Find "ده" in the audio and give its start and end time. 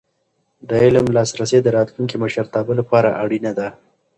3.59-3.67